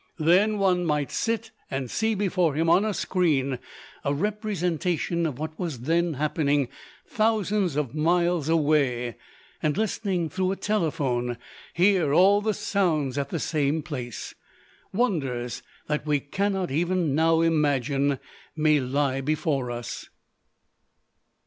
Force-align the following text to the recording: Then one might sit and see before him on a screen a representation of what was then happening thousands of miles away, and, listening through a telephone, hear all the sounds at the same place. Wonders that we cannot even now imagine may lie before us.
Then 0.17 0.57
one 0.57 0.83
might 0.83 1.11
sit 1.11 1.51
and 1.69 1.91
see 1.91 2.15
before 2.15 2.55
him 2.55 2.71
on 2.71 2.83
a 2.85 2.91
screen 2.91 3.59
a 4.03 4.15
representation 4.15 5.27
of 5.27 5.37
what 5.37 5.59
was 5.59 5.81
then 5.81 6.15
happening 6.15 6.69
thousands 7.05 7.75
of 7.75 7.93
miles 7.93 8.49
away, 8.49 9.17
and, 9.61 9.77
listening 9.77 10.27
through 10.27 10.53
a 10.53 10.55
telephone, 10.55 11.37
hear 11.75 12.15
all 12.15 12.41
the 12.41 12.55
sounds 12.55 13.15
at 13.19 13.29
the 13.29 13.37
same 13.37 13.83
place. 13.83 14.33
Wonders 14.91 15.61
that 15.85 16.03
we 16.07 16.19
cannot 16.19 16.71
even 16.71 17.13
now 17.13 17.41
imagine 17.41 18.17
may 18.55 18.79
lie 18.79 19.21
before 19.21 19.69
us. 19.69 20.09